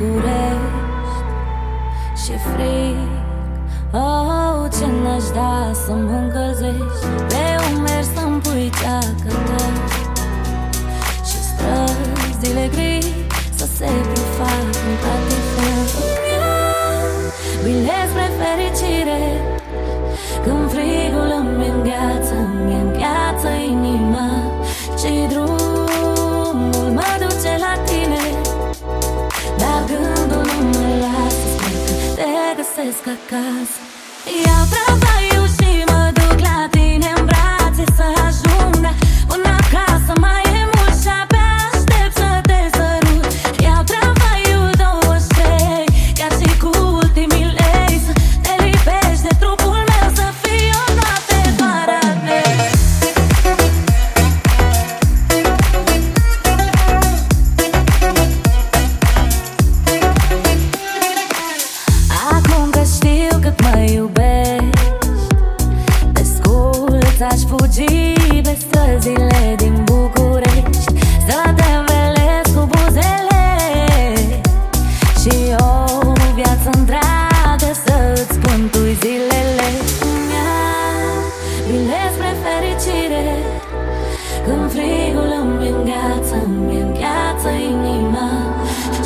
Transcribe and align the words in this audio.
București. 0.00 0.80
Și 2.22 2.32
frig 2.48 3.08
Oh, 3.92 4.70
ce 4.78 4.86
n-aș 5.02 5.24
da 5.34 5.70
să 5.84 5.92
mă 5.92 6.16
încălzești 6.22 7.06
Pe 7.28 7.44
umeri 7.74 8.08
să-mi 8.14 8.40
pui 8.40 8.70
ceacă 8.80 9.30
ta 9.48 9.64
Și 11.28 11.38
străzile 11.48 12.68
gri 12.74 13.14
să 13.54 13.66
se 13.76 13.90
prefac 14.10 14.70
în 14.86 14.94
catifel 15.02 15.80
Bine 17.64 17.98
spre 18.10 18.26
fericire. 18.40 19.22
Când 20.44 20.70
frigul 20.70 21.30
îmi 21.40 21.66
îngheață, 21.68 22.34
îmi 22.34 22.74
îngheață 22.82 23.48
inima 23.48 24.29
găsesc 32.74 33.06
acasă. 33.06 33.78
Iau 34.44 34.64
tramvaiul 34.72 35.29
viață 76.42 76.70
întreagă 76.78 77.70
să-ți 77.84 78.34
spântui 78.36 78.92
zilele 79.02 79.68
Bine 81.66 82.00
spre 82.14 82.32
fericire 82.44 83.26
Când 84.44 84.70
frigul 84.74 85.30
îmi 85.40 85.68
îngheață, 85.68 86.34
îmi 86.44 86.80
îngheață 86.80 87.48
inima 87.72 88.30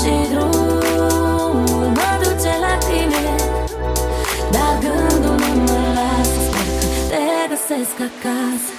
Și 0.00 0.14
drumul 0.32 1.86
mă 1.98 2.10
duce 2.22 2.52
la 2.64 2.74
tine. 2.86 3.24
Dar 4.54 4.74
gândul 4.82 5.36
nu 5.40 5.62
mă 5.66 5.80
lasă 5.96 6.38
Sper 6.46 6.68
că 6.80 6.86
te 7.10 7.24
găsesc 7.50 7.96
acasă 8.08 8.72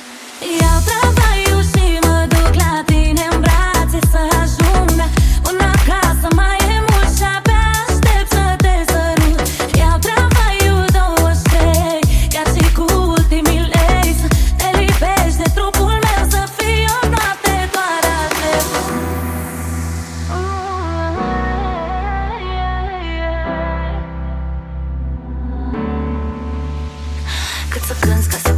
consequence. 27.88 28.28
Cause 28.28 28.55